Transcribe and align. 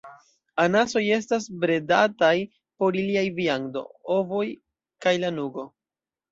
Anasoj 0.61 1.03
estas 1.17 1.45
bredataj 1.65 2.31
por 2.83 2.99
iliaj 3.03 3.25
viando, 3.37 3.87
ovoj, 4.19 4.45
kaj 5.07 5.17
lanugo. 5.29 5.71